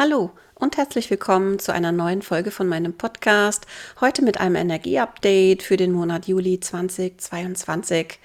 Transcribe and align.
Hallo 0.00 0.30
und 0.54 0.78
herzlich 0.78 1.10
willkommen 1.10 1.58
zu 1.58 1.74
einer 1.74 1.92
neuen 1.92 2.22
Folge 2.22 2.50
von 2.50 2.66
meinem 2.66 2.94
Podcast. 2.94 3.66
Heute 4.00 4.22
mit 4.22 4.40
einem 4.40 4.54
Energieupdate 4.56 5.62
für 5.62 5.76
den 5.76 5.92
Monat 5.92 6.26
Juli 6.26 6.58
2022. 6.58 8.18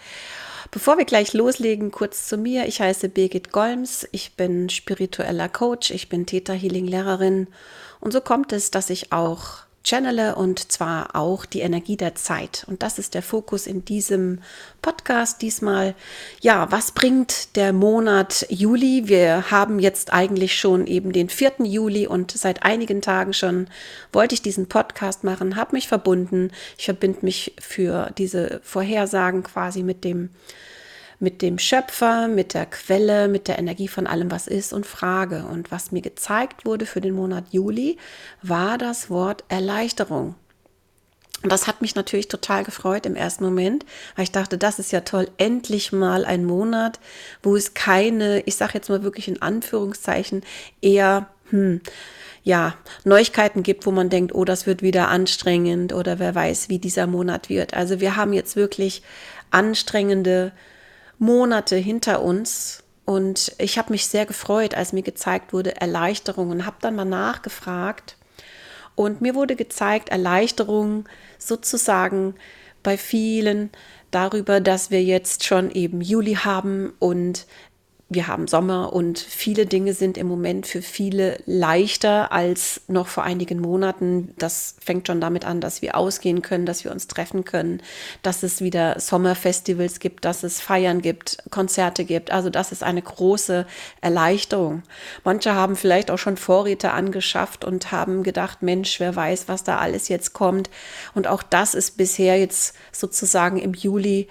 Bevor 0.71 0.97
wir 0.97 1.03
gleich 1.03 1.33
loslegen, 1.33 1.91
kurz 1.91 2.29
zu 2.29 2.37
mir. 2.37 2.65
Ich 2.67 2.79
heiße 2.79 3.09
Birgit 3.09 3.51
Golms. 3.51 4.07
Ich 4.13 4.37
bin 4.37 4.69
spiritueller 4.69 5.49
Coach. 5.49 5.91
Ich 5.91 6.07
bin 6.07 6.25
Theta 6.25 6.53
Healing 6.53 6.87
Lehrerin. 6.87 7.47
Und 7.99 8.13
so 8.13 8.21
kommt 8.21 8.53
es, 8.53 8.71
dass 8.71 8.89
ich 8.89 9.11
auch 9.11 9.64
channele 9.85 10.35
und 10.35 10.71
zwar 10.71 11.15
auch 11.15 11.45
die 11.45 11.61
Energie 11.61 11.95
der 11.95 12.15
Zeit. 12.15 12.65
Und 12.67 12.83
das 12.83 12.99
ist 12.99 13.13
der 13.13 13.21
Fokus 13.21 13.67
in 13.67 13.85
diesem 13.85 14.39
Podcast 14.81 15.41
diesmal. 15.41 15.95
Ja, 16.41 16.71
was 16.71 16.91
bringt 16.91 17.55
der 17.55 17.71
Monat 17.71 18.45
Juli? 18.49 19.03
Wir 19.05 19.51
haben 19.51 19.79
jetzt 19.79 20.11
eigentlich 20.11 20.59
schon 20.59 20.87
eben 20.87 21.13
den 21.13 21.29
4. 21.29 21.53
Juli 21.59 22.07
und 22.07 22.31
seit 22.31 22.63
einigen 22.63 23.01
Tagen 23.01 23.33
schon 23.33 23.67
wollte 24.11 24.33
ich 24.33 24.41
diesen 24.41 24.67
Podcast 24.67 25.23
machen, 25.23 25.55
habe 25.55 25.75
mich 25.75 25.87
verbunden. 25.87 26.51
Ich 26.77 26.85
verbinde 26.85 27.19
mich 27.21 27.53
für 27.59 28.11
diese 28.17 28.59
Vorhersagen 28.63 29.43
quasi 29.43 29.83
mit 29.83 30.03
dem 30.03 30.29
mit 31.19 31.41
dem 31.41 31.59
Schöpfer, 31.59 32.27
mit 32.27 32.53
der 32.53 32.65
Quelle, 32.65 33.27
mit 33.27 33.47
der 33.47 33.59
Energie 33.59 33.87
von 33.87 34.07
allem, 34.07 34.31
was 34.31 34.47
ist 34.47 34.73
und 34.73 34.85
frage. 34.85 35.45
Und 35.45 35.71
was 35.71 35.91
mir 35.91 36.01
gezeigt 36.01 36.65
wurde 36.65 36.85
für 36.85 37.01
den 37.01 37.13
Monat 37.13 37.45
Juli, 37.51 37.97
war 38.41 38.77
das 38.77 39.09
Wort 39.09 39.43
Erleichterung. 39.47 40.35
Und 41.43 41.51
das 41.51 41.67
hat 41.67 41.81
mich 41.81 41.93
natürlich 41.93 42.27
total 42.27 42.63
gefreut 42.63 43.05
im 43.05 43.15
ersten 43.15 43.43
Moment, 43.43 43.85
weil 44.15 44.23
ich 44.23 44.31
dachte, 44.31 44.57
das 44.57 44.79
ist 44.79 44.91
ja 44.91 45.01
toll, 45.01 45.29
endlich 45.37 45.91
mal 45.91 46.25
ein 46.25 46.43
Monat, 46.43 46.99
wo 47.43 47.55
es 47.55 47.75
keine, 47.75 48.41
ich 48.41 48.55
sage 48.55 48.73
jetzt 48.73 48.89
mal 48.89 49.03
wirklich 49.03 49.27
in 49.27 49.41
Anführungszeichen, 49.43 50.41
eher, 50.81 51.27
hm, 51.51 51.81
ja, 52.43 52.75
Neuigkeiten 53.03 53.61
gibt, 53.61 53.85
wo 53.85 53.91
man 53.91 54.09
denkt, 54.09 54.33
oh, 54.33 54.45
das 54.45 54.65
wird 54.65 54.81
wieder 54.81 55.09
anstrengend 55.09 55.93
oder 55.93 56.17
wer 56.17 56.33
weiß, 56.33 56.69
wie 56.69 56.79
dieser 56.79 57.05
Monat 57.05 57.49
wird. 57.49 57.75
Also 57.75 57.99
wir 57.99 58.15
haben 58.15 58.33
jetzt 58.33 58.55
wirklich 58.55 59.03
anstrengende 59.51 60.51
Monate 61.17 61.75
hinter 61.75 62.21
uns 62.21 62.83
und 63.05 63.53
ich 63.59 63.77
habe 63.77 63.91
mich 63.91 64.07
sehr 64.07 64.25
gefreut, 64.25 64.73
als 64.73 64.93
mir 64.93 65.03
gezeigt 65.03 65.53
wurde 65.53 65.79
Erleichterung 65.79 66.49
und 66.49 66.65
habe 66.65 66.77
dann 66.81 66.95
mal 66.95 67.05
nachgefragt. 67.05 68.17
Und 68.95 69.21
mir 69.21 69.35
wurde 69.35 69.55
gezeigt 69.55 70.09
Erleichterung 70.09 71.07
sozusagen 71.37 72.35
bei 72.81 72.97
vielen 72.97 73.69
darüber, 74.09 74.61
dass 74.61 74.89
wir 74.89 75.03
jetzt 75.03 75.43
schon 75.43 75.69
eben 75.71 76.01
Juli 76.01 76.35
haben 76.35 76.93
und 76.99 77.45
wir 78.07 78.27
haben 78.27 78.47
Sommer 78.47 78.93
und 78.93 79.17
viele 79.17 79.65
Dinge 79.65 79.95
sind 79.95 80.15
im 80.19 80.27
Moment 80.27 80.67
für 80.67 80.83
viele 80.83 81.39
leichter 81.47 82.31
als 82.31 82.81
noch 82.87 83.07
vor 83.07 83.23
einigen 83.23 83.59
Monaten. 83.59 84.31
Das 84.37 84.75
fängt 84.79 85.07
schon 85.07 85.19
damit 85.19 85.43
an, 85.43 85.59
dass 85.59 85.81
wir 85.81 85.97
ausgehen 85.97 86.43
können, 86.43 86.67
dass 86.67 86.83
wir 86.83 86.91
uns 86.91 87.07
treffen 87.07 87.45
können, 87.45 87.81
dass 88.21 88.43
es 88.43 88.61
wieder 88.61 88.99
Sommerfestivals 88.99 89.99
gibt, 89.99 90.23
dass 90.23 90.43
es 90.43 90.61
Feiern 90.61 91.01
gibt, 91.01 91.39
Konzerte 91.49 92.05
gibt. 92.05 92.29
Also 92.29 92.51
das 92.51 92.71
ist 92.71 92.83
eine 92.83 93.01
große 93.01 93.65
Erleichterung. 94.01 94.83
Manche 95.23 95.55
haben 95.55 95.75
vielleicht 95.75 96.11
auch 96.11 96.19
schon 96.19 96.37
Vorräte 96.37 96.91
angeschafft 96.91 97.65
und 97.65 97.91
haben 97.91 98.21
gedacht, 98.21 98.61
Mensch, 98.61 98.99
wer 98.99 99.15
weiß, 99.15 99.47
was 99.47 99.63
da 99.63 99.79
alles 99.79 100.09
jetzt 100.09 100.33
kommt. 100.33 100.69
Und 101.15 101.25
auch 101.25 101.41
das 101.41 101.73
ist 101.73 101.97
bisher 101.97 102.37
jetzt 102.37 102.75
sozusagen 102.91 103.57
im 103.57 103.73
Juli 103.73 104.27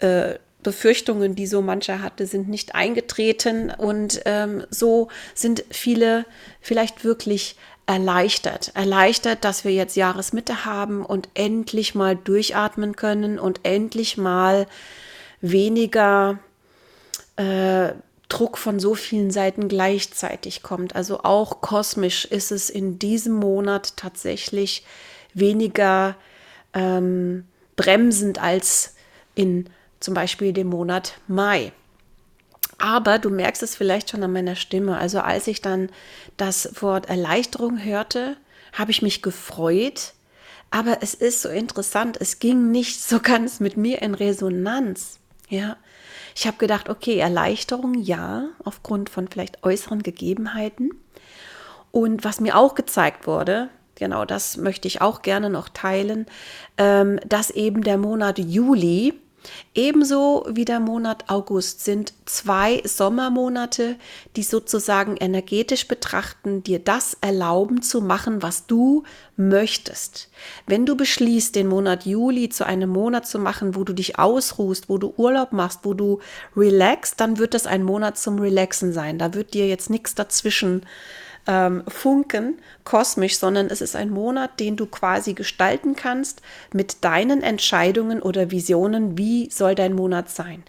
äh, 0.00 0.34
Befürchtungen, 0.62 1.34
die 1.34 1.46
so 1.46 1.62
mancher 1.62 2.02
hatte, 2.02 2.26
sind 2.26 2.48
nicht 2.48 2.74
eingetreten 2.74 3.70
und 3.76 4.22
ähm, 4.24 4.64
so 4.70 5.08
sind 5.34 5.64
viele 5.70 6.24
vielleicht 6.60 7.04
wirklich 7.04 7.56
erleichtert. 7.86 8.72
Erleichtert, 8.74 9.44
dass 9.44 9.64
wir 9.64 9.72
jetzt 9.72 9.96
Jahresmitte 9.96 10.64
haben 10.64 11.04
und 11.04 11.28
endlich 11.34 11.94
mal 11.94 12.16
durchatmen 12.16 12.96
können 12.96 13.38
und 13.38 13.60
endlich 13.64 14.16
mal 14.16 14.66
weniger 15.40 16.38
äh, 17.36 17.92
Druck 18.28 18.56
von 18.56 18.80
so 18.80 18.94
vielen 18.94 19.30
Seiten 19.30 19.68
gleichzeitig 19.68 20.62
kommt. 20.62 20.96
Also 20.96 21.20
auch 21.22 21.60
kosmisch 21.60 22.24
ist 22.24 22.50
es 22.50 22.70
in 22.70 22.98
diesem 22.98 23.34
Monat 23.34 23.96
tatsächlich 23.96 24.84
weniger 25.34 26.16
ähm, 26.72 27.44
bremsend 27.76 28.40
als 28.42 28.94
in 29.34 29.68
zum 30.02 30.14
Beispiel 30.14 30.52
dem 30.52 30.68
Monat 30.68 31.14
Mai. 31.28 31.72
Aber 32.78 33.18
du 33.18 33.30
merkst 33.30 33.62
es 33.62 33.76
vielleicht 33.76 34.10
schon 34.10 34.22
an 34.22 34.32
meiner 34.32 34.56
Stimme. 34.56 34.98
Also 34.98 35.20
als 35.20 35.46
ich 35.46 35.62
dann 35.62 35.88
das 36.36 36.82
Wort 36.82 37.08
Erleichterung 37.08 37.82
hörte, 37.82 38.36
habe 38.72 38.90
ich 38.90 39.02
mich 39.02 39.22
gefreut. 39.22 40.14
Aber 40.70 40.98
es 41.02 41.14
ist 41.14 41.42
so 41.42 41.48
interessant, 41.48 42.16
es 42.20 42.38
ging 42.38 42.70
nicht 42.70 43.00
so 43.00 43.20
ganz 43.22 43.60
mit 43.60 43.76
mir 43.76 44.02
in 44.02 44.14
Resonanz. 44.14 45.18
Ja, 45.48 45.76
ich 46.34 46.46
habe 46.46 46.56
gedacht, 46.56 46.88
okay, 46.88 47.18
Erleichterung 47.18 47.94
ja, 47.94 48.48
aufgrund 48.64 49.10
von 49.10 49.28
vielleicht 49.28 49.62
äußeren 49.62 50.02
Gegebenheiten. 50.02 50.90
Und 51.90 52.24
was 52.24 52.40
mir 52.40 52.56
auch 52.56 52.74
gezeigt 52.74 53.26
wurde, 53.26 53.68
genau 53.94 54.24
das 54.24 54.56
möchte 54.56 54.88
ich 54.88 55.02
auch 55.02 55.20
gerne 55.20 55.50
noch 55.50 55.68
teilen, 55.68 56.26
ähm, 56.78 57.20
dass 57.26 57.50
eben 57.50 57.82
der 57.82 57.98
Monat 57.98 58.38
Juli 58.38 59.14
Ebenso 59.74 60.46
wie 60.50 60.64
der 60.64 60.80
Monat 60.80 61.28
August 61.28 61.84
sind 61.84 62.12
zwei 62.26 62.82
Sommermonate, 62.84 63.96
die 64.36 64.42
sozusagen 64.42 65.16
energetisch 65.16 65.88
betrachten, 65.88 66.62
dir 66.62 66.78
das 66.78 67.16
erlauben 67.20 67.82
zu 67.82 68.00
machen, 68.00 68.42
was 68.42 68.66
du 68.66 69.04
möchtest. 69.36 70.30
Wenn 70.66 70.86
du 70.86 70.96
beschließt, 70.96 71.54
den 71.54 71.68
Monat 71.68 72.04
Juli 72.04 72.48
zu 72.48 72.66
einem 72.66 72.90
Monat 72.90 73.26
zu 73.26 73.38
machen, 73.38 73.74
wo 73.74 73.84
du 73.84 73.92
dich 73.92 74.18
ausruhst, 74.18 74.88
wo 74.88 74.98
du 74.98 75.14
Urlaub 75.16 75.52
machst, 75.52 75.80
wo 75.84 75.94
du 75.94 76.20
relaxst, 76.56 77.20
dann 77.20 77.38
wird 77.38 77.54
das 77.54 77.66
ein 77.66 77.82
Monat 77.82 78.18
zum 78.18 78.38
Relaxen 78.38 78.92
sein. 78.92 79.18
Da 79.18 79.34
wird 79.34 79.54
dir 79.54 79.66
jetzt 79.66 79.90
nichts 79.90 80.14
dazwischen 80.14 80.82
ähm, 81.46 81.82
funken, 81.88 82.58
kosmisch, 82.84 83.38
sondern 83.38 83.66
es 83.66 83.80
ist 83.80 83.96
ein 83.96 84.10
Monat, 84.10 84.60
den 84.60 84.76
du 84.76 84.86
quasi 84.86 85.34
gestalten 85.34 85.96
kannst 85.96 86.42
mit 86.72 87.04
deinen 87.04 87.42
Entscheidungen 87.42 88.22
oder 88.22 88.50
Visionen, 88.50 89.18
wie 89.18 89.50
soll 89.50 89.74
dein 89.74 89.94
Monat 89.94 90.30
sein. 90.30 90.62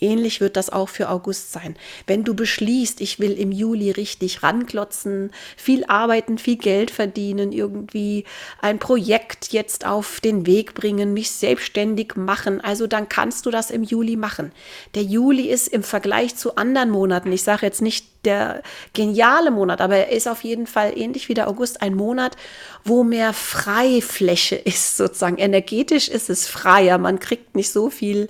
Ähnlich 0.00 0.40
wird 0.40 0.56
das 0.56 0.70
auch 0.70 0.88
für 0.88 1.10
August 1.10 1.52
sein. 1.52 1.76
Wenn 2.06 2.24
du 2.24 2.34
beschließt, 2.34 3.00
ich 3.00 3.18
will 3.18 3.32
im 3.32 3.52
Juli 3.52 3.90
richtig 3.90 4.42
ranklotzen, 4.42 5.30
viel 5.56 5.84
arbeiten, 5.86 6.38
viel 6.38 6.56
Geld 6.56 6.90
verdienen, 6.90 7.52
irgendwie 7.52 8.24
ein 8.60 8.78
Projekt 8.78 9.52
jetzt 9.52 9.86
auf 9.86 10.20
den 10.20 10.46
Weg 10.46 10.74
bringen, 10.74 11.12
mich 11.12 11.30
selbstständig 11.30 12.16
machen, 12.16 12.60
also 12.60 12.86
dann 12.86 13.08
kannst 13.08 13.46
du 13.46 13.50
das 13.50 13.70
im 13.70 13.82
Juli 13.82 14.16
machen. 14.16 14.52
Der 14.94 15.02
Juli 15.02 15.48
ist 15.48 15.68
im 15.68 15.82
Vergleich 15.82 16.36
zu 16.36 16.56
anderen 16.56 16.90
Monaten, 16.90 17.30
ich 17.32 17.42
sage 17.42 17.66
jetzt 17.66 17.82
nicht 17.82 18.06
der 18.24 18.62
geniale 18.92 19.50
Monat, 19.50 19.80
aber 19.80 19.96
er 19.96 20.10
ist 20.10 20.28
auf 20.28 20.44
jeden 20.44 20.66
Fall 20.66 20.96
ähnlich 20.96 21.28
wie 21.28 21.34
der 21.34 21.48
August 21.48 21.80
ein 21.80 21.94
Monat, 21.94 22.36
wo 22.84 23.02
mehr 23.02 23.32
Freifläche 23.32 24.56
ist, 24.56 24.96
sozusagen. 24.96 25.38
Energetisch 25.38 26.08
ist 26.08 26.30
es 26.30 26.46
freier, 26.46 26.98
man 26.98 27.18
kriegt 27.18 27.54
nicht 27.54 27.70
so 27.70 27.90
viel 27.90 28.28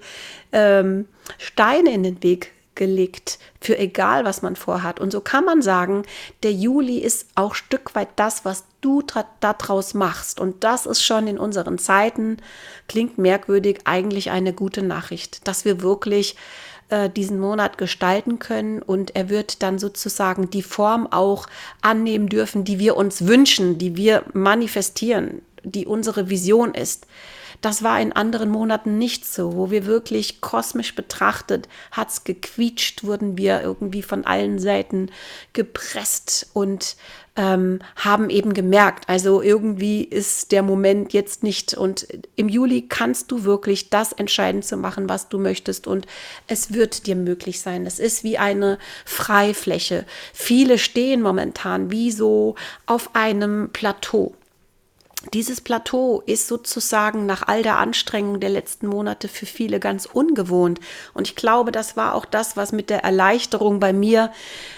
ähm, 0.53 1.07
Steine 1.39 1.93
in 1.93 2.03
den 2.03 2.23
Weg 2.23 2.53
gelegt 2.75 3.39
für 3.61 3.79
egal, 3.79 4.25
was 4.25 4.41
man 4.41 4.57
vorhat. 4.57 5.01
Und 5.01 5.11
so 5.13 5.21
kann 5.21 5.45
man 5.45 5.61
sagen, 5.61 6.05
der 6.43 6.53
Juli 6.53 6.99
ist 6.99 7.27
auch 7.35 7.55
Stück 7.55 7.95
weit 7.95 8.09
das, 8.17 8.45
was 8.45 8.65
du 8.81 9.03
daraus 9.41 9.93
machst. 9.93 10.41
Und 10.41 10.65
das 10.65 10.87
ist 10.87 11.03
schon 11.03 11.27
in 11.27 11.39
unseren 11.39 11.77
Zeiten, 11.79 12.39
klingt 12.89 13.19
merkwürdig, 13.19 13.81
eigentlich 13.85 14.31
eine 14.31 14.55
gute 14.55 14.83
Nachricht, 14.83 15.47
dass 15.47 15.67
wir 15.67 15.83
wirklich 15.83 16.37
äh, 16.91 17.11
diesen 17.11 17.39
Monat 17.39 17.79
gestalten 17.79 18.39
können 18.39 18.81
und 18.83 19.15
er 19.15 19.29
wird 19.29 19.63
dann 19.63 19.79
sozusagen 19.79 20.51
die 20.51 20.63
Form 20.63 21.07
auch 21.07 21.47
annehmen 21.83 22.29
dürfen, 22.29 22.65
die 22.65 22.79
wir 22.79 22.97
uns 22.97 23.27
wünschen, 23.27 23.79
die 23.79 23.97
wir 23.97 24.25
manifestieren, 24.33 25.43
die 25.63 25.87
unsere 25.87 26.31
Vision 26.31 26.75
ist. 26.75 27.07
Das 27.61 27.83
war 27.83 28.01
in 28.01 28.13
anderen 28.13 28.49
Monaten 28.49 28.97
nicht 28.97 29.27
so, 29.27 29.55
wo 29.55 29.71
wir 29.71 29.85
wirklich 29.85 30.41
kosmisch 30.41 30.95
betrachtet, 30.95 31.69
hat's 31.93 32.25
gequietscht, 32.25 33.05
wurden 33.05 33.37
wir 33.37 33.61
irgendwie 33.61 34.03
von 34.03 34.25
allen 34.25 34.59
Seiten 34.59 35.11
gepresst 35.53 36.49
und 36.55 36.97
ähm, 37.37 37.81
haben 37.97 38.29
eben 38.29 38.55
gemerkt, 38.55 39.09
also 39.09 39.41
irgendwie 39.41 40.03
ist 40.03 40.53
der 40.53 40.63
Moment 40.63 41.13
jetzt 41.13 41.43
nicht. 41.43 41.75
Und 41.75 42.07
im 42.37 42.49
Juli 42.49 42.87
kannst 42.89 43.31
du 43.31 43.45
wirklich 43.45 43.91
das 43.91 44.13
entscheiden 44.13 44.63
zu 44.63 44.77
machen, 44.77 45.09
was 45.09 45.29
du 45.29 45.39
möchtest. 45.39 45.87
Und 45.87 46.07
es 46.49 46.73
wird 46.73 47.07
dir 47.07 47.17
möglich 47.17 47.61
sein. 47.61 47.87
Es 47.87 47.99
ist 47.99 48.25
wie 48.25 48.39
eine 48.39 48.79
Freifläche. 49.05 50.07
Viele 50.33 50.79
stehen 50.79 51.23
momentan 51.23 51.91
wie 51.91 52.11
so 52.11 52.57
auf 52.87 53.15
einem 53.15 53.71
Plateau 53.73 54.35
dieses 55.35 55.61
Plateau 55.61 56.23
ist 56.25 56.49
sozusagen 56.49 57.27
nach 57.27 57.47
all 57.47 57.63
der 57.63 57.79
Anstrengung 57.79 58.41
der 58.41 58.49
letzten 58.49 58.87
Monate 58.87 59.29
für 59.29 59.45
viele 59.45 59.79
ganz 59.79 60.07
ungewohnt. 60.07 60.81
Und 61.13 61.29
ich 61.29 61.37
glaube, 61.37 61.73
das 61.73 61.97
war 61.97 62.15
auch 62.15 62.25
das, 62.25 62.57
was 62.57 62.73
mit 62.73 62.89
der 62.89 63.05
Erleichterung 63.05 63.81
bei 63.81 63.93
mir 63.93 64.33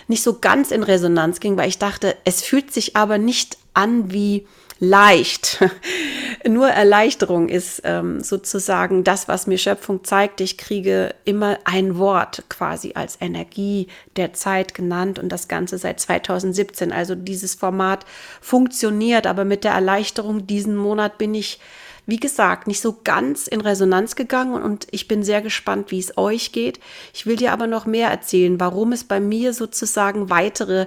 nicht 0.08 0.22
so 0.22 0.40
ganz 0.40 0.72
in 0.72 0.82
Resonanz 0.82 1.38
ging, 1.38 1.56
weil 1.56 1.68
ich 1.68 1.78
dachte, 1.78 2.16
es 2.24 2.42
fühlt 2.42 2.72
sich 2.72 2.96
aber 2.96 3.18
nicht 3.18 3.56
an 3.72 4.12
wie 4.12 4.46
leicht. 4.82 5.62
Nur 6.48 6.68
Erleichterung 6.68 7.48
ist 7.48 7.82
ähm, 7.84 8.20
sozusagen 8.20 9.04
das, 9.04 9.28
was 9.28 9.46
mir 9.46 9.56
Schöpfung 9.56 10.02
zeigt. 10.02 10.40
Ich 10.40 10.58
kriege 10.58 11.14
immer 11.24 11.58
ein 11.64 11.98
Wort 11.98 12.42
quasi 12.48 12.92
als 12.94 13.16
Energie 13.20 13.86
der 14.16 14.32
Zeit 14.32 14.74
genannt 14.74 15.20
und 15.20 15.28
das 15.28 15.46
Ganze 15.46 15.78
seit 15.78 16.00
2017. 16.00 16.90
Also 16.90 17.14
dieses 17.14 17.54
Format 17.54 18.04
funktioniert, 18.40 19.28
aber 19.28 19.44
mit 19.44 19.62
der 19.62 19.72
Erleichterung 19.72 20.48
diesen 20.48 20.74
Monat 20.74 21.16
bin 21.16 21.32
ich 21.36 21.60
wie 22.06 22.18
gesagt, 22.18 22.66
nicht 22.66 22.80
so 22.80 22.98
ganz 23.04 23.46
in 23.46 23.60
Resonanz 23.60 24.16
gegangen 24.16 24.60
und 24.60 24.86
ich 24.90 25.06
bin 25.06 25.22
sehr 25.22 25.40
gespannt, 25.40 25.90
wie 25.90 26.00
es 26.00 26.18
euch 26.18 26.52
geht. 26.52 26.80
Ich 27.14 27.26
will 27.26 27.36
dir 27.36 27.52
aber 27.52 27.66
noch 27.66 27.86
mehr 27.86 28.10
erzählen, 28.10 28.58
warum 28.58 28.92
es 28.92 29.04
bei 29.04 29.20
mir 29.20 29.52
sozusagen 29.52 30.28
weitere 30.28 30.86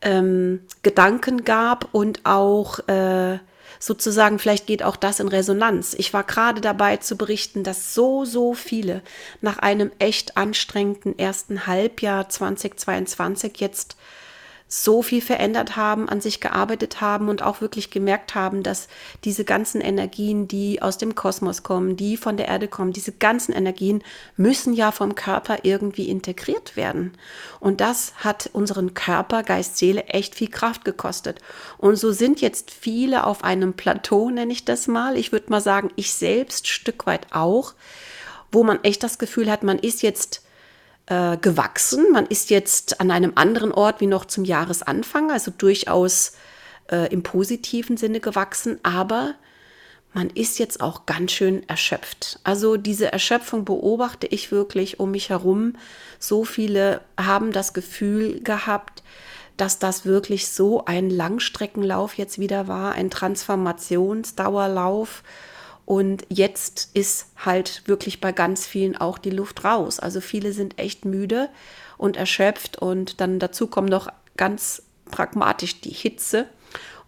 ähm, 0.00 0.60
Gedanken 0.82 1.44
gab 1.44 1.88
und 1.92 2.20
auch 2.24 2.78
äh, 2.88 3.38
sozusagen, 3.78 4.38
vielleicht 4.38 4.66
geht 4.66 4.82
auch 4.82 4.96
das 4.96 5.20
in 5.20 5.28
Resonanz. 5.28 5.94
Ich 5.98 6.14
war 6.14 6.24
gerade 6.24 6.60
dabei 6.60 6.96
zu 6.96 7.16
berichten, 7.16 7.62
dass 7.62 7.94
so, 7.94 8.24
so 8.24 8.54
viele 8.54 9.02
nach 9.42 9.58
einem 9.58 9.90
echt 9.98 10.36
anstrengenden 10.36 11.18
ersten 11.18 11.66
Halbjahr 11.66 12.28
2022 12.28 13.60
jetzt 13.60 13.96
so 14.66 15.02
viel 15.02 15.20
verändert 15.20 15.76
haben, 15.76 16.08
an 16.08 16.20
sich 16.20 16.40
gearbeitet 16.40 17.00
haben 17.00 17.28
und 17.28 17.42
auch 17.42 17.60
wirklich 17.60 17.90
gemerkt 17.90 18.34
haben, 18.34 18.62
dass 18.62 18.88
diese 19.22 19.44
ganzen 19.44 19.80
Energien, 19.80 20.48
die 20.48 20.80
aus 20.80 20.98
dem 20.98 21.14
Kosmos 21.14 21.62
kommen, 21.62 21.96
die 21.96 22.16
von 22.16 22.36
der 22.36 22.48
Erde 22.48 22.66
kommen, 22.66 22.92
diese 22.92 23.12
ganzen 23.12 23.52
Energien 23.52 24.02
müssen 24.36 24.72
ja 24.72 24.90
vom 24.90 25.14
Körper 25.14 25.58
irgendwie 25.62 26.08
integriert 26.08 26.76
werden. 26.76 27.12
Und 27.60 27.80
das 27.80 28.14
hat 28.16 28.50
unseren 28.52 28.94
Körper, 28.94 29.42
Geist, 29.42 29.76
Seele 29.76 30.04
echt 30.04 30.34
viel 30.34 30.48
Kraft 30.50 30.84
gekostet. 30.84 31.40
Und 31.78 31.96
so 31.96 32.12
sind 32.12 32.40
jetzt 32.40 32.70
viele 32.70 33.26
auf 33.26 33.44
einem 33.44 33.74
Plateau, 33.74 34.30
nenne 34.30 34.52
ich 34.52 34.64
das 34.64 34.88
mal. 34.88 35.16
Ich 35.16 35.30
würde 35.30 35.50
mal 35.50 35.60
sagen, 35.60 35.90
ich 35.96 36.14
selbst 36.14 36.68
Stück 36.68 37.06
weit 37.06 37.26
auch, 37.32 37.74
wo 38.50 38.64
man 38.64 38.82
echt 38.82 39.02
das 39.02 39.18
Gefühl 39.18 39.50
hat, 39.50 39.62
man 39.62 39.78
ist 39.78 40.02
jetzt 40.02 40.42
äh, 41.06 41.36
gewachsen. 41.36 42.12
Man 42.12 42.26
ist 42.26 42.50
jetzt 42.50 43.00
an 43.00 43.10
einem 43.10 43.32
anderen 43.34 43.72
Ort 43.72 44.00
wie 44.00 44.06
noch 44.06 44.24
zum 44.24 44.44
Jahresanfang, 44.44 45.30
also 45.30 45.52
durchaus 45.56 46.32
äh, 46.90 47.12
im 47.12 47.22
positiven 47.22 47.96
Sinne 47.96 48.20
gewachsen, 48.20 48.78
aber 48.82 49.34
man 50.12 50.28
ist 50.30 50.58
jetzt 50.60 50.80
auch 50.80 51.06
ganz 51.06 51.32
schön 51.32 51.68
erschöpft. 51.68 52.38
Also 52.44 52.76
diese 52.76 53.12
Erschöpfung 53.12 53.64
beobachte 53.64 54.28
ich 54.28 54.52
wirklich 54.52 55.00
um 55.00 55.10
mich 55.10 55.30
herum. 55.30 55.72
So 56.20 56.44
viele 56.44 57.00
haben 57.20 57.50
das 57.50 57.72
Gefühl 57.72 58.40
gehabt, 58.40 59.02
dass 59.56 59.80
das 59.80 60.06
wirklich 60.06 60.48
so 60.48 60.84
ein 60.84 61.10
Langstreckenlauf 61.10 62.14
jetzt 62.14 62.38
wieder 62.38 62.68
war, 62.68 62.92
ein 62.92 63.10
Transformationsdauerlauf 63.10 65.24
und 65.86 66.24
jetzt 66.28 66.90
ist 66.94 67.26
halt 67.36 67.82
wirklich 67.86 68.20
bei 68.20 68.32
ganz 68.32 68.66
vielen 68.66 68.96
auch 68.96 69.18
die 69.18 69.30
Luft 69.30 69.64
raus. 69.64 70.00
Also 70.00 70.20
viele 70.20 70.52
sind 70.52 70.78
echt 70.78 71.04
müde 71.04 71.50
und 71.98 72.16
erschöpft 72.16 72.78
und 72.78 73.20
dann 73.20 73.38
dazu 73.38 73.66
kommt 73.66 73.90
noch 73.90 74.08
ganz 74.36 74.82
pragmatisch 75.10 75.80
die 75.80 75.90
Hitze. 75.90 76.46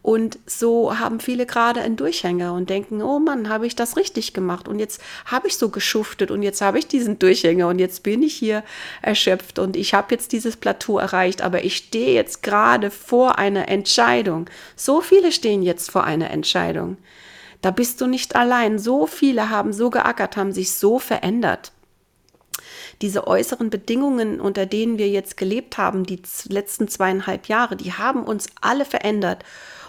Und 0.02 0.38
so 0.46 1.00
haben 1.00 1.18
viele 1.18 1.46
gerade 1.46 1.80
einen 1.80 1.96
Durchhänger 1.96 2.52
und 2.52 2.70
denken, 2.70 3.02
oh 3.02 3.18
Mann, 3.18 3.48
habe 3.48 3.66
ich 3.66 3.74
das 3.74 3.96
richtig 3.96 4.34
gemacht 4.34 4.68
und 4.68 4.78
jetzt 4.78 5.02
habe 5.24 5.48
ich 5.48 5.56
so 5.56 5.68
geschuftet 5.68 6.30
und 6.30 6.42
jetzt 6.42 6.60
habe 6.60 6.78
ich 6.78 6.86
diesen 6.86 7.18
Durchhänger 7.18 7.66
und 7.66 7.80
jetzt 7.80 8.04
bin 8.04 8.22
ich 8.22 8.34
hier 8.34 8.62
erschöpft 9.02 9.58
und 9.58 9.74
ich 9.74 9.94
habe 9.94 10.14
jetzt 10.14 10.30
dieses 10.30 10.56
Plateau 10.56 10.98
erreicht, 10.98 11.42
aber 11.42 11.64
ich 11.64 11.76
stehe 11.78 12.14
jetzt 12.14 12.44
gerade 12.44 12.92
vor 12.92 13.38
einer 13.38 13.68
Entscheidung. 13.68 14.48
So 14.76 15.00
viele 15.00 15.32
stehen 15.32 15.62
jetzt 15.62 15.90
vor 15.90 16.04
einer 16.04 16.30
Entscheidung. 16.30 16.98
Da 17.62 17.70
bist 17.70 18.00
du 18.00 18.06
nicht 18.06 18.36
allein. 18.36 18.78
So 18.78 19.06
viele 19.06 19.50
haben 19.50 19.72
so 19.72 19.90
geackert, 19.90 20.36
haben 20.36 20.52
sich 20.52 20.72
so 20.72 20.98
verändert. 20.98 21.72
Diese 23.02 23.26
äußeren 23.26 23.70
Bedingungen, 23.70 24.40
unter 24.40 24.66
denen 24.66 24.98
wir 24.98 25.08
jetzt 25.08 25.36
gelebt 25.36 25.76
haben, 25.76 26.04
die 26.04 26.20
letzten 26.48 26.88
zweieinhalb 26.88 27.46
Jahre, 27.46 27.76
die 27.76 27.92
haben 27.92 28.24
uns 28.24 28.46
alle 28.60 28.84
verändert. 28.84 29.44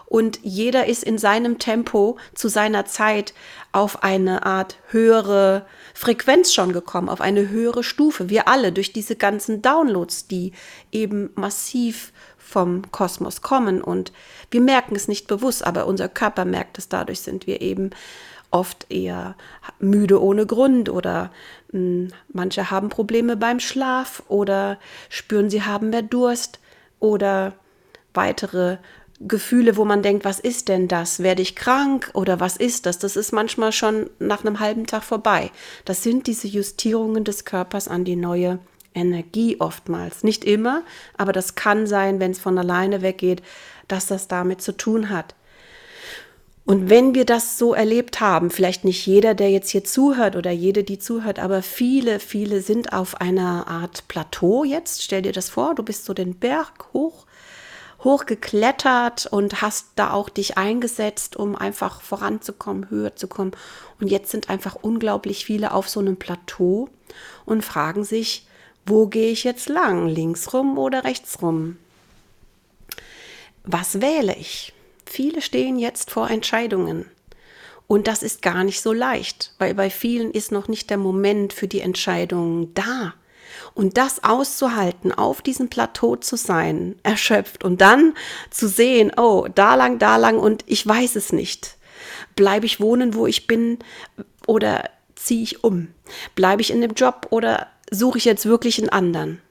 Und 0.06 0.40
jeder 0.42 0.86
ist 0.86 1.04
in 1.04 1.18
seinem 1.18 1.60
Tempo 1.60 2.18
zu 2.34 2.48
seiner 2.48 2.86
Zeit 2.86 3.34
auf 3.74 4.04
eine 4.04 4.46
Art 4.46 4.78
höhere 4.88 5.66
Frequenz 5.94 6.54
schon 6.54 6.72
gekommen, 6.72 7.10
auf 7.10 7.20
eine 7.20 7.50
höhere 7.50 7.84
Stufe. 7.84 8.30
Wir 8.30 8.48
alle 8.48 8.72
durch 8.72 8.94
diese 8.94 9.18
ganzen 9.18 9.62
Downloads, 9.62 10.28
die 10.28 10.54
eben 10.94 11.32
massiv 11.36 12.14
vom 12.48 12.90
Kosmos 12.92 13.42
kommen 13.42 13.82
und 13.82 14.14
wir 14.52 14.62
merken 14.62 14.96
es 14.96 15.08
nicht 15.08 15.28
bewusst, 15.28 15.66
aber 15.66 15.86
unser 15.86 16.08
Körper 16.08 16.46
merkt 16.46 16.78
es. 16.78 16.88
Dadurch 16.88 17.20
sind 17.20 17.46
wir 17.46 17.62
eben 17.62 17.90
oft 18.52 18.86
eher 18.90 19.36
müde 19.80 20.22
ohne 20.22 20.46
Grund 20.46 20.90
oder 20.90 21.32
mh, 21.72 21.80
hm, 21.80 22.08
manche 22.32 22.72
haben 22.72 22.90
Probleme 22.90 23.36
beim 23.36 23.60
Schlaf 23.60 24.24
oder 24.30 24.80
spüren, 25.10 25.50
sie 25.50 25.64
haben 25.64 25.90
mehr 25.90 26.02
Durst 26.02 26.60
oder 27.00 27.54
weitere 28.14 28.78
Gefühle, 29.20 29.76
wo 29.78 29.84
man 29.84 30.04
denkt, 30.04 30.26
was 30.26 30.40
ist 30.40 30.70
denn 30.70 30.88
das? 30.88 31.22
Werde 31.22 31.42
ich 31.42 31.56
krank 31.56 32.12
oder 32.14 32.40
was 32.40 32.56
ist 32.56 32.86
das? 32.86 33.00
Das 33.00 33.16
ist 33.16 33.32
manchmal 33.34 33.72
schon 33.72 34.10
nach 34.20 34.46
einem 34.46 34.60
halben 34.60 34.86
Tag 34.86 35.04
vorbei. 35.04 35.52
Das 35.86 36.04
sind 36.04 36.28
diese 36.28 36.48
Justierungen 36.48 37.24
des 37.24 37.44
Körpers 37.44 37.88
an 37.88 38.06
die 38.06 38.16
neue 38.16 38.60
Energie 38.98 39.58
oftmals. 39.60 40.24
Nicht 40.24 40.44
immer, 40.44 40.84
aber 41.18 41.32
das 41.32 41.56
kann 41.56 41.88
sein, 41.88 42.20
wenn 42.20 42.32
es 42.32 42.40
von 42.40 42.58
alleine 42.58 43.02
weggeht, 43.02 43.42
dass 43.88 44.08
das 44.08 44.28
damit 44.28 44.62
zu 44.62 44.76
tun 44.76 45.10
hat. 45.10 45.36
Und 46.68 46.90
wenn 46.90 47.16
wir 47.16 47.24
das 47.24 47.58
so 47.58 47.74
erlebt 47.74 48.20
haben, 48.20 48.50
vielleicht 48.50 48.84
nicht 48.84 49.06
jeder, 49.06 49.34
der 49.34 49.50
jetzt 49.50 49.70
hier 49.70 49.86
zuhört 49.86 50.36
oder 50.36 50.52
jede, 50.52 50.84
die 50.84 51.00
zuhört, 51.00 51.40
aber 51.40 51.62
viele, 51.62 52.20
viele 52.20 52.60
sind 52.60 52.92
auf 52.92 53.22
einer 53.22 53.70
Art 53.70 54.10
Plateau 54.10 54.66
jetzt. 54.66 55.02
Stell 55.02 55.22
dir 55.22 55.32
das 55.32 55.48
vor, 55.48 55.76
du 55.76 55.84
bist 55.84 56.04
so 56.04 56.14
den 56.14 56.36
Berg 56.36 56.92
hoch, 56.92 57.26
hochgeklettert 58.04 59.28
und 59.28 59.62
hast 59.62 59.92
da 59.96 60.12
auch 60.12 60.28
dich 60.28 60.58
eingesetzt, 60.58 61.38
um 61.38 61.56
einfach 61.56 62.02
voranzukommen, 62.02 62.90
höher 62.90 63.16
zu 63.16 63.30
kommen. 63.30 63.52
Und 64.02 64.08
jetzt 64.08 64.32
sind 64.32 64.50
einfach 64.50 64.76
unglaublich 64.76 65.46
viele 65.46 65.72
auf 65.72 65.88
so 65.88 66.02
einem 66.02 66.18
Plateau 66.18 66.90
und 67.46 67.64
fragen 67.64 68.04
sich, 68.04 68.47
wo 68.88 69.08
gehe 69.08 69.32
ich 69.32 69.44
jetzt 69.44 69.70
lang? 69.70 70.08
Links 70.08 70.54
rum 70.54 70.78
oder 70.78 71.04
rechts 71.04 71.42
rum? 71.42 71.78
Was 73.64 74.02
wähle 74.02 74.36
ich? 74.36 74.74
Viele 75.06 75.42
stehen 75.42 75.78
jetzt 75.78 76.10
vor 76.10 76.30
Entscheidungen. 76.30 77.06
Und 77.86 78.08
das 78.08 78.24
ist 78.24 78.42
gar 78.42 78.64
nicht 78.64 78.82
so 78.82 78.92
leicht, 78.92 79.54
weil 79.60 79.74
bei 79.74 79.90
vielen 79.90 80.32
ist 80.32 80.52
noch 80.52 80.68
nicht 80.68 80.90
der 80.90 80.98
Moment 80.98 81.54
für 81.54 81.68
die 81.68 81.82
Entscheidung 81.82 82.74
da. 82.74 83.14
Und 83.74 83.98
das 83.98 84.24
auszuhalten, 84.24 85.12
auf 85.12 85.42
diesem 85.42 85.70
Plateau 85.70 86.16
zu 86.16 86.36
sein, 86.36 86.96
erschöpft 87.04 87.64
und 87.64 87.82
dann 87.82 88.14
zu 88.50 88.68
sehen, 88.68 89.12
oh, 89.18 89.48
da 89.54 89.76
lang, 89.76 90.00
da 90.00 90.18
lang 90.18 90.38
und 90.38 90.64
ich 90.68 90.86
weiß 90.86 91.16
es 91.16 91.32
nicht. 91.32 91.78
Bleibe 92.36 92.66
ich 92.66 92.80
wohnen, 92.80 93.14
wo 93.14 93.28
ich 93.28 93.48
bin 93.48 93.80
oder 94.48 94.90
ziehe 95.16 95.44
ich 95.44 95.64
um? 95.64 95.90
Bleibe 96.36 96.62
ich 96.62 96.72
in 96.72 96.82
dem 96.82 96.94
Job 96.94 97.28
oder 97.30 97.68
suche 97.92 98.18
ich 98.18 98.26
jetzt 98.26 98.46
wirklich 98.46 98.80
einen 98.80 98.90
anderen? 98.90 99.42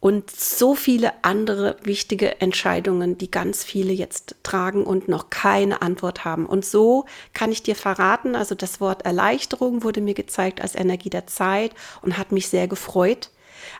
Und 0.00 0.30
so 0.30 0.76
viele 0.76 1.24
andere 1.24 1.76
wichtige 1.82 2.40
Entscheidungen, 2.40 3.18
die 3.18 3.30
ganz 3.32 3.64
viele 3.64 3.92
jetzt 3.92 4.36
tragen 4.44 4.84
und 4.84 5.08
noch 5.08 5.28
keine 5.28 5.82
Antwort 5.82 6.24
haben. 6.24 6.46
Und 6.46 6.64
so 6.64 7.04
kann 7.34 7.50
ich 7.50 7.64
dir 7.64 7.74
verraten, 7.74 8.36
also 8.36 8.54
das 8.54 8.80
Wort 8.80 9.04
Erleichterung 9.04 9.82
wurde 9.82 10.00
mir 10.00 10.14
gezeigt 10.14 10.60
als 10.60 10.76
Energie 10.76 11.10
der 11.10 11.26
Zeit 11.26 11.72
und 12.00 12.16
hat 12.16 12.30
mich 12.30 12.48
sehr 12.48 12.68
gefreut. 12.68 13.30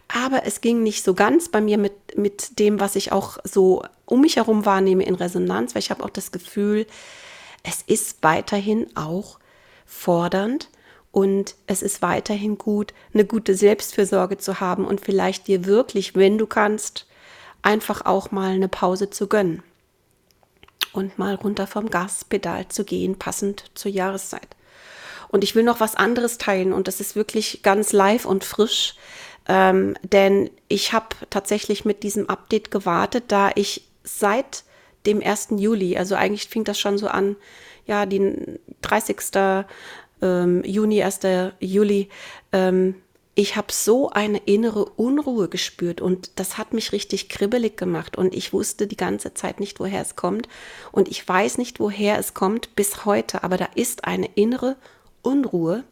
Aber 0.09 0.45
es 0.45 0.61
ging 0.61 0.83
nicht 0.83 1.05
so 1.05 1.15
ganz 1.15 1.51
bei 1.51 1.61
mir 1.61 1.79
mit, 1.79 2.19
mit 2.19 2.59
dem, 2.59 2.81
was 2.81 2.97
ich 2.97 3.13
auch 3.13 3.39
so 3.45 3.85
um 4.05 4.23
mich 4.23 4.37
herum 4.37 4.67
wahrnehme 4.67 5.05
in 5.05 5.15
Resonanz, 5.15 5.75
weil 5.75 5.83
ich 5.83 5.91
habe 5.91 6.03
auch 6.03 6.11
das 6.11 6.33
Gefühl, 6.33 6.87
es 7.63 7.83
ist 7.83 8.19
weiterhin 8.23 8.89
auch 8.97 9.39
fordernd, 9.87 10.69
und 11.19 11.57
es 11.67 11.83
ist 11.83 12.01
weiterhin 12.01 12.59
gut, 12.59 12.95
eine 13.13 13.25
gute 13.25 13.57
Selbstfürsorge 13.57 14.39
zu 14.39 14.61
haben 14.61 14.85
und 14.85 15.01
vielleicht 15.01 15.49
dir 15.49 15.65
wirklich, 15.65 16.15
wenn 16.15 16.39
du 16.39 16.47
kannst, 16.47 17.07
einfach 17.61 18.07
auch 18.07 18.31
mal 18.31 18.53
eine 18.53 18.69
Pause 18.69 19.11
zu 19.11 19.27
gönnen 19.27 19.65
und 20.93 21.19
mal 21.19 21.35
runter 21.35 21.67
vom 21.67 21.91
Gaspedal 21.91 22.69
zu 22.69 22.85
gehen, 22.85 23.19
passend 23.19 23.65
zur 23.75 23.91
Jahreszeit. 23.91 24.47
Und 25.27 25.43
ich 25.43 25.57
will 25.57 25.65
noch 25.65 25.81
was 25.81 25.97
anderes 25.97 26.39
teilen 26.39 26.73
und 26.73 26.87
das 26.87 27.01
ist 27.01 27.17
wirklich 27.17 27.65
ganz 27.65 27.93
live 27.93 28.25
und 28.25 28.45
frisch, 28.45 28.95
ähm, 29.49 29.97
denn 30.05 30.51
ich 30.69 30.93
habe 30.93 31.17
tatsächlich 31.31 31.85
mit 31.85 32.05
diesem 32.05 32.31
Update 32.31 32.71
gewartet, 32.71 33.25
da 33.27 33.51
ich 33.57 33.89
seit 34.05 34.63
dem 35.05 35.21
1. 35.21 35.49
Juli. 35.57 35.99
Also 35.99 36.15
eigentlich 36.15 36.47
fing 36.47 36.63
das 36.63 36.79
schon 36.79 36.97
so 36.97 37.09
an, 37.09 37.35
ja, 37.87 38.07
die 38.07 38.61
30. 38.83 39.65
Ähm, 40.23 40.63
Juni, 40.65 41.03
1. 41.03 41.21
Juli. 41.61 42.09
Ähm, 42.53 42.95
ich 43.41 43.55
habe 43.55 43.73
so 43.73 44.11
eine 44.11 44.39
innere 44.39 44.85
Unruhe 44.85 45.49
gespürt 45.49 46.01
und 46.01 46.41
das 46.41 46.59
hat 46.59 46.73
mich 46.73 46.91
richtig 46.91 47.29
kribbelig 47.29 47.77
gemacht 47.77 48.19
und 48.19 48.35
ich 48.35 48.53
wusste 48.53 48.89
die 48.89 48.97
ganze 48.97 49.33
Zeit 49.33 49.61
nicht, 49.61 49.79
woher 49.79 50.03
es 50.03 50.17
kommt 50.17 50.49
und 50.91 51.07
ich 51.07 51.29
weiß 51.29 51.57
nicht, 51.57 51.79
woher 51.79 52.19
es 52.19 52.35
kommt 52.35 52.75
bis 52.75 53.05
heute, 53.05 53.45
aber 53.45 53.57
da 53.57 53.69
ist 53.77 54.07
eine 54.07 54.29
innere 54.35 54.75
Unruhe, 55.23 55.85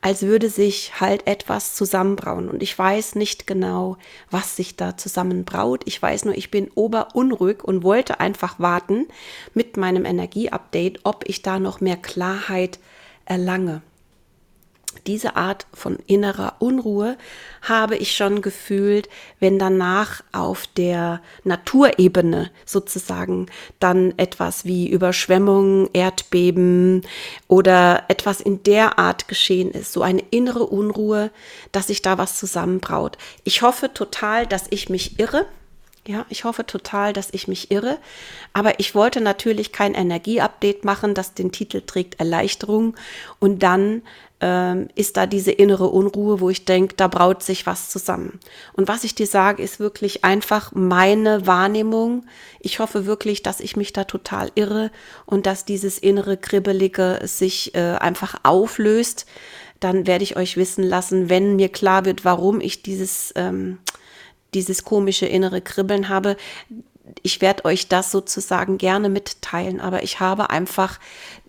als 0.00 0.22
würde 0.22 0.48
sich 0.48 0.98
halt 0.98 1.26
etwas 1.26 1.74
zusammenbrauen 1.74 2.48
und 2.48 2.62
ich 2.62 2.78
weiß 2.78 3.14
nicht 3.14 3.46
genau, 3.46 3.98
was 4.30 4.56
sich 4.56 4.74
da 4.74 4.96
zusammenbraut. 4.96 5.82
Ich 5.84 6.00
weiß 6.00 6.24
nur, 6.24 6.34
ich 6.34 6.50
bin 6.50 6.70
oberunruhig 6.74 7.62
und 7.62 7.82
wollte 7.82 8.20
einfach 8.20 8.58
warten 8.58 9.06
mit 9.52 9.76
meinem 9.76 10.06
Energieupdate, 10.06 11.00
ob 11.02 11.28
ich 11.28 11.42
da 11.42 11.58
noch 11.58 11.82
mehr 11.82 11.98
Klarheit 11.98 12.78
erlange 13.30 13.82
diese 15.06 15.36
Art 15.36 15.66
von 15.72 15.98
innerer 16.06 16.56
Unruhe 16.58 17.16
habe 17.62 17.96
ich 17.96 18.14
schon 18.14 18.42
gefühlt, 18.42 19.08
wenn 19.38 19.58
danach 19.58 20.22
auf 20.32 20.66
der 20.66 21.20
Naturebene 21.44 22.50
sozusagen 22.64 23.46
dann 23.78 24.14
etwas 24.18 24.64
wie 24.64 24.88
Überschwemmungen, 24.88 25.88
Erdbeben 25.92 27.02
oder 27.48 28.04
etwas 28.08 28.40
in 28.40 28.62
der 28.62 28.98
Art 28.98 29.28
geschehen 29.28 29.70
ist. 29.70 29.92
So 29.92 30.02
eine 30.02 30.22
innere 30.30 30.66
Unruhe, 30.66 31.30
dass 31.72 31.86
sich 31.86 32.02
da 32.02 32.18
was 32.18 32.38
zusammenbraut. 32.38 33.16
Ich 33.44 33.62
hoffe 33.62 33.92
total, 33.94 34.46
dass 34.46 34.66
ich 34.70 34.88
mich 34.88 35.18
irre. 35.18 35.46
Ja, 36.10 36.26
ich 36.28 36.42
hoffe 36.42 36.66
total, 36.66 37.12
dass 37.12 37.28
ich 37.30 37.46
mich 37.46 37.70
irre. 37.70 37.96
Aber 38.52 38.80
ich 38.80 38.96
wollte 38.96 39.20
natürlich 39.20 39.70
kein 39.70 39.94
Energieupdate 39.94 40.84
machen, 40.84 41.14
das 41.14 41.34
den 41.34 41.52
Titel 41.52 41.82
trägt 41.82 42.18
Erleichterung 42.18 42.96
und 43.38 43.62
dann 43.62 44.02
ähm, 44.40 44.88
ist 44.96 45.16
da 45.16 45.26
diese 45.26 45.52
innere 45.52 45.86
Unruhe, 45.86 46.40
wo 46.40 46.50
ich 46.50 46.64
denke, 46.64 46.96
da 46.96 47.06
braut 47.06 47.44
sich 47.44 47.64
was 47.64 47.90
zusammen. 47.90 48.40
Und 48.72 48.88
was 48.88 49.04
ich 49.04 49.14
dir 49.14 49.28
sage, 49.28 49.62
ist 49.62 49.78
wirklich 49.78 50.24
einfach 50.24 50.72
meine 50.72 51.46
Wahrnehmung. 51.46 52.26
Ich 52.58 52.80
hoffe 52.80 53.06
wirklich, 53.06 53.44
dass 53.44 53.60
ich 53.60 53.76
mich 53.76 53.92
da 53.92 54.02
total 54.02 54.50
irre 54.56 54.90
und 55.26 55.46
dass 55.46 55.64
dieses 55.64 55.96
innere 55.96 56.36
Kribbelige 56.36 57.20
sich 57.22 57.72
äh, 57.76 57.98
einfach 58.00 58.34
auflöst. 58.42 59.26
Dann 59.78 60.08
werde 60.08 60.24
ich 60.24 60.36
euch 60.36 60.56
wissen 60.56 60.82
lassen, 60.82 61.28
wenn 61.30 61.54
mir 61.54 61.68
klar 61.68 62.04
wird, 62.04 62.24
warum 62.24 62.60
ich 62.60 62.82
dieses, 62.82 63.32
ähm, 63.36 63.78
dieses 64.54 64.84
komische 64.84 65.26
innere 65.26 65.60
Kribbeln 65.60 66.08
habe. 66.08 66.36
Ich 67.22 67.40
werde 67.40 67.64
euch 67.64 67.88
das 67.88 68.10
sozusagen 68.10 68.78
gerne 68.78 69.08
mitteilen, 69.08 69.80
aber 69.80 70.02
ich 70.02 70.20
habe 70.20 70.50
einfach 70.50 70.98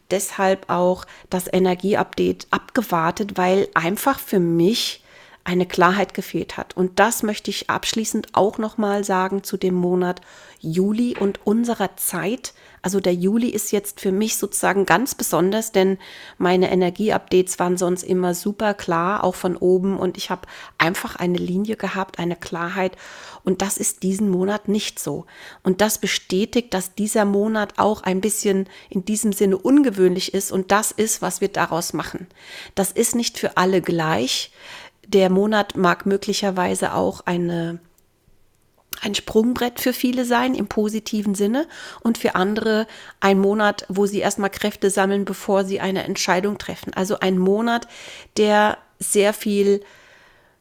deshalb 0.10 0.70
auch 0.70 1.06
das 1.30 1.52
Energieupdate 1.52 2.48
abgewartet, 2.52 3.38
weil 3.38 3.68
einfach 3.74 4.20
für 4.20 4.40
mich 4.40 5.01
eine 5.44 5.66
Klarheit 5.66 6.14
gefehlt 6.14 6.58
hat. 6.58 6.78
Und 6.78 7.00
das 7.00 7.24
möchte 7.24 7.50
ich 7.50 7.70
abschließend 7.70 8.30
auch 8.34 8.58
nochmal 8.58 9.04
sagen 9.04 9.44
zu 9.44 9.58
dem 9.58 9.74
Monat 9.74 10.22
Juli 10.60 11.16
und 11.20 11.40
unserer 11.46 11.98
Zeit. 11.98 12.54
Also 12.84 13.00
der 13.00 13.14
Juli 13.14 13.50
ist 13.50 13.72
jetzt 13.72 14.00
für 14.00 14.12
mich 14.12 14.38
sozusagen 14.38 14.86
ganz 14.86 15.16
besonders, 15.16 15.72
denn 15.72 15.98
meine 16.38 16.72
Energieupdates 16.72 17.58
waren 17.60 17.78
sonst 17.78 18.04
immer 18.04 18.36
super 18.36 18.76
klar, 18.76 19.24
auch 19.24 19.36
von 19.36 19.58
oben. 19.58 19.98
Und 19.98 20.18
ich 20.18 20.30
habe 20.30 20.48
einfach 20.78 21.16
eine 21.16 21.38
Linie 21.38 21.76
gehabt, 21.76 22.20
eine 22.20 22.36
Klarheit. 22.36 22.96
Und 23.44 23.64
das 23.64 23.78
ist 23.78 24.04
diesen 24.04 24.30
Monat 24.30 24.68
nicht 24.68 25.00
so. 25.00 25.26
Und 25.64 25.82
das 25.82 25.98
bestätigt, 25.98 26.74
dass 26.74 26.94
dieser 26.94 27.26
Monat 27.26 27.74
auch 27.78 28.04
ein 28.04 28.22
bisschen 28.22 28.68
in 28.90 29.06
diesem 29.06 29.34
Sinne 29.34 29.58
ungewöhnlich 29.58 30.36
ist. 30.36 30.52
Und 30.52 30.72
das 30.72 30.92
ist, 30.92 31.24
was 31.24 31.42
wir 31.42 31.50
daraus 31.50 31.94
machen. 31.94 32.28
Das 32.76 32.92
ist 32.92 33.16
nicht 33.16 33.40
für 33.40 33.58
alle 33.58 33.82
gleich. 33.82 34.52
Der 35.14 35.30
Monat 35.30 35.76
mag 35.76 36.06
möglicherweise 36.06 36.94
auch 36.94 37.22
eine 37.26 37.80
ein 39.02 39.16
Sprungbrett 39.16 39.80
für 39.80 39.94
viele 39.94 40.26
sein 40.26 40.54
im 40.54 40.68
positiven 40.68 41.34
Sinne 41.34 41.68
und 42.02 42.18
für 42.18 42.36
andere 42.36 42.86
ein 43.20 43.40
Monat, 43.40 43.86
wo 43.90 44.06
sie 44.06 44.20
erstmal 44.20 44.52
Kräfte 44.52 44.90
sammeln, 44.90 45.26
bevor 45.26 45.66
sie 45.66 45.80
eine 45.80 46.04
Entscheidung 46.04 46.60
treffen. 46.60 46.94
Also 46.94 47.20
ein 47.20 47.38
Monat, 47.38 47.88
der 48.38 48.78
sehr 49.00 49.34
viel 49.34 49.82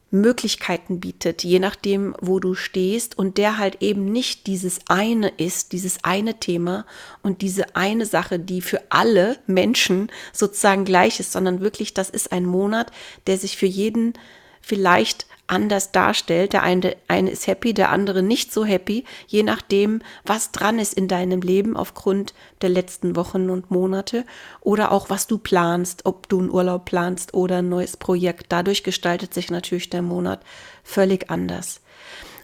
Möglichkeiten 0.09 0.99
bietet, 0.99 1.43
je 1.43 1.59
nachdem, 1.59 2.15
wo 2.19 2.39
du 2.39 2.55
stehst 2.55 3.17
und 3.17 3.37
der 3.37 3.57
halt 3.57 3.81
eben 3.81 4.11
nicht 4.11 4.47
dieses 4.47 4.79
eine 4.87 5.29
ist, 5.29 5.71
dieses 5.71 6.03
eine 6.03 6.39
Thema 6.39 6.85
und 7.21 7.41
diese 7.41 7.75
eine 7.75 8.05
Sache, 8.05 8.39
die 8.39 8.61
für 8.61 8.81
alle 8.89 9.37
Menschen 9.45 10.11
sozusagen 10.33 10.83
gleich 10.83 11.19
ist, 11.21 11.31
sondern 11.31 11.61
wirklich, 11.61 11.93
das 11.93 12.09
ist 12.09 12.31
ein 12.31 12.45
Monat, 12.45 12.91
der 13.27 13.37
sich 13.37 13.55
für 13.55 13.67
jeden 13.67 14.13
vielleicht 14.61 15.25
anders 15.51 15.91
darstellt. 15.91 16.53
Der 16.53 16.63
eine, 16.63 16.95
eine 17.07 17.29
ist 17.29 17.45
happy, 17.45 17.73
der 17.73 17.89
andere 17.89 18.23
nicht 18.23 18.53
so 18.53 18.63
happy, 18.63 19.03
je 19.27 19.43
nachdem, 19.43 20.01
was 20.25 20.51
dran 20.51 20.79
ist 20.79 20.93
in 20.93 21.07
deinem 21.07 21.41
Leben 21.41 21.75
aufgrund 21.75 22.33
der 22.61 22.69
letzten 22.69 23.15
Wochen 23.15 23.49
und 23.49 23.69
Monate 23.69 24.25
oder 24.61 24.91
auch 24.91 25.09
was 25.09 25.27
du 25.27 25.37
planst, 25.37 26.05
ob 26.05 26.29
du 26.29 26.39
einen 26.39 26.51
Urlaub 26.51 26.85
planst 26.85 27.33
oder 27.33 27.57
ein 27.57 27.69
neues 27.69 27.97
Projekt. 27.97 28.47
Dadurch 28.49 28.83
gestaltet 28.83 29.33
sich 29.33 29.51
natürlich 29.51 29.89
der 29.89 30.01
Monat 30.01 30.41
völlig 30.83 31.29
anders. 31.29 31.80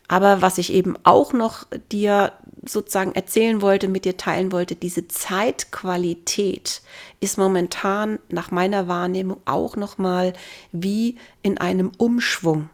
Aber 0.07 0.41
was 0.41 0.57
ich 0.57 0.71
eben 0.71 0.95
auch 1.03 1.33
noch 1.33 1.65
dir 1.91 2.31
sozusagen 2.65 3.13
erzählen 3.13 3.61
wollte, 3.61 3.87
mit 3.87 4.05
dir 4.05 4.17
teilen 4.17 4.51
wollte, 4.51 4.75
diese 4.75 5.07
Zeitqualität 5.07 6.81
ist 7.19 7.37
momentan 7.37 8.19
nach 8.29 8.51
meiner 8.51 8.87
Wahrnehmung 8.87 9.41
auch 9.45 9.75
noch 9.75 9.97
mal 9.97 10.33
wie 10.71 11.17
in 11.41 11.57
einem 11.57 11.91
Umschwung. 11.97 12.69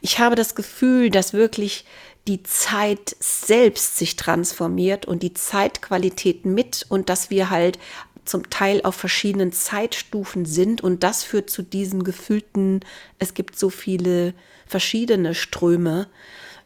Ich 0.00 0.18
habe 0.18 0.34
das 0.34 0.54
Gefühl, 0.54 1.10
dass 1.10 1.32
wirklich 1.32 1.84
die 2.26 2.42
Zeit 2.42 3.16
selbst 3.20 3.96
sich 3.96 4.16
transformiert 4.16 5.06
und 5.06 5.22
die 5.22 5.32
Zeitqualität 5.32 6.44
mit 6.44 6.84
und 6.88 7.08
dass 7.08 7.30
wir 7.30 7.48
halt 7.48 7.78
zum 8.26 8.50
Teil 8.50 8.82
auf 8.84 8.94
verschiedenen 8.94 9.52
Zeitstufen 9.52 10.44
sind 10.44 10.82
und 10.82 11.02
das 11.02 11.24
führt 11.24 11.48
zu 11.48 11.62
diesen 11.62 12.04
gefühlten, 12.04 12.80
es 13.18 13.32
gibt 13.32 13.58
so 13.58 13.70
viele 13.70 14.34
verschiedene 14.66 15.34
Ströme 15.34 16.08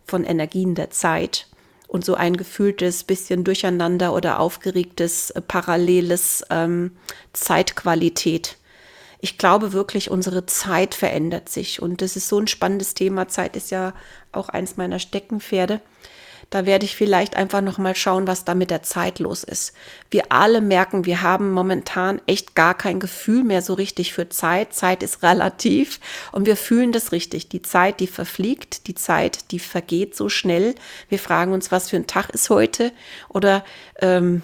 von 0.07 0.25
Energien 0.25 0.75
der 0.75 0.91
Zeit 0.91 1.47
und 1.89 2.05
so 2.05 2.15
ein 2.15 2.37
gefühltes 2.37 3.05
bisschen 3.05 3.45
durcheinander 3.45 4.15
oder 4.15 4.41
aufgeregtes, 4.41 5.31
äh, 5.31 5.41
paralleles 5.41 6.45
ähm, 6.51 6.93
Zeitqualität 7.33 8.57
ich 9.25 9.39
glaube 9.39 9.73
wirklich, 9.73 10.11
unsere 10.11 10.47
Zeit 10.47 10.97
verändert 10.97 11.49
sich. 11.49 11.81
Und 11.81 12.03
das 12.03 12.17
ist 12.17 12.29
so 12.29 12.41
ein 12.41 12.49
spannendes 12.49 12.95
Thema. 12.95 13.29
Zeit 13.29 13.55
ist 13.55 13.71
ja 13.71 13.95
auch 14.33 14.49
eins 14.49 14.77
meiner 14.77 14.99
Steckenpferde. 14.99 15.81
Da 16.53 16.67
werde 16.67 16.85
ich 16.85 16.97
vielleicht 16.97 17.35
einfach 17.35 17.63
noch 17.63 17.79
mal 17.79 17.97
schauen, 17.97 18.27
was 18.27 18.45
da 18.45 18.55
mit 18.55 18.71
der 18.71 18.83
Zeit 18.83 19.21
los 19.21 19.43
ist. 19.43 19.73
Wir 20.11 20.25
alle 20.29 20.61
merken, 20.61 21.07
wir 21.07 21.23
haben 21.23 21.51
momentan 21.51 22.21
echt 22.27 22.55
gar 22.55 22.75
kein 22.75 23.01
Gefühl 23.01 23.43
mehr 23.43 23.63
so 23.63 23.73
richtig 23.73 24.13
für 24.13 24.29
Zeit. 24.29 24.75
Zeit 24.75 25.03
ist 25.03 25.23
relativ 25.23 25.99
und 26.31 26.45
wir 26.45 26.59
fühlen 26.59 26.93
das 26.93 27.11
richtig. 27.11 27.49
Die 27.49 27.63
Zeit, 27.63 28.01
die 28.01 28.07
verfliegt, 28.07 28.87
die 28.87 28.95
Zeit, 28.95 29.51
die 29.51 29.61
vergeht 29.61 30.15
so 30.15 30.29
schnell. 30.29 30.75
Wir 31.09 31.19
fragen 31.19 31.55
uns, 31.55 31.73
was 31.73 31.89
für 31.89 31.97
ein 31.97 32.07
Tag 32.07 32.29
ist 32.29 32.51
heute 32.51 32.93
oder 33.31 33.65
ähm, 34.01 34.43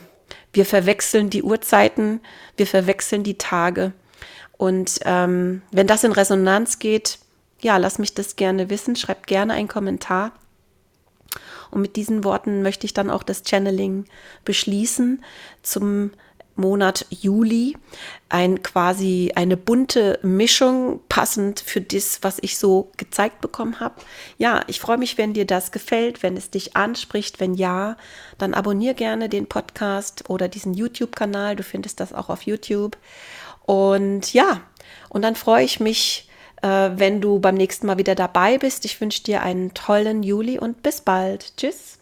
wir 0.54 0.64
verwechseln 0.64 1.28
die 1.28 1.42
Uhrzeiten, 1.42 2.20
wir 2.56 2.66
verwechseln 2.66 3.22
die 3.22 3.36
Tage. 3.36 3.92
Und 4.56 5.00
ähm, 5.04 5.60
wenn 5.72 5.86
das 5.86 6.04
in 6.04 6.12
Resonanz 6.12 6.78
geht, 6.78 7.18
ja, 7.60 7.76
lass 7.76 7.98
mich 7.98 8.14
das 8.14 8.36
gerne 8.36 8.70
wissen. 8.70 8.96
Schreib 8.96 9.26
gerne 9.26 9.52
einen 9.52 9.68
Kommentar. 9.68 10.32
Und 11.70 11.80
mit 11.80 11.96
diesen 11.96 12.24
Worten 12.24 12.62
möchte 12.62 12.86
ich 12.86 12.94
dann 12.94 13.10
auch 13.10 13.22
das 13.22 13.42
Channeling 13.42 14.04
beschließen 14.44 15.22
zum 15.62 16.10
Monat 16.58 17.06
Juli. 17.10 17.76
Ein 18.28 18.62
quasi 18.62 19.32
eine 19.34 19.56
bunte 19.56 20.18
Mischung, 20.22 21.00
passend 21.08 21.60
für 21.60 21.80
das, 21.80 22.18
was 22.22 22.38
ich 22.42 22.58
so 22.58 22.90
gezeigt 22.96 23.40
bekommen 23.40 23.80
habe. 23.80 23.94
Ja, 24.36 24.62
ich 24.66 24.80
freue 24.80 24.98
mich, 24.98 25.16
wenn 25.16 25.32
dir 25.32 25.46
das 25.46 25.72
gefällt, 25.72 26.22
wenn 26.22 26.36
es 26.36 26.50
dich 26.50 26.76
anspricht. 26.76 27.40
Wenn 27.40 27.54
ja, 27.54 27.96
dann 28.36 28.54
abonniere 28.54 28.94
gerne 28.94 29.28
den 29.28 29.46
Podcast 29.46 30.28
oder 30.28 30.48
diesen 30.48 30.74
YouTube-Kanal. 30.74 31.56
Du 31.56 31.62
findest 31.62 32.00
das 32.00 32.12
auch 32.12 32.28
auf 32.28 32.42
YouTube. 32.42 32.96
Und 33.64 34.32
ja, 34.34 34.60
und 35.08 35.22
dann 35.22 35.36
freue 35.36 35.64
ich 35.64 35.80
mich, 35.80 36.27
wenn 36.62 37.20
du 37.20 37.38
beim 37.38 37.54
nächsten 37.54 37.86
Mal 37.86 37.98
wieder 37.98 38.14
dabei 38.14 38.58
bist. 38.58 38.84
Ich 38.84 39.00
wünsche 39.00 39.22
dir 39.22 39.42
einen 39.42 39.74
tollen 39.74 40.22
Juli 40.22 40.58
und 40.58 40.82
bis 40.82 41.00
bald. 41.00 41.56
Tschüss. 41.56 41.97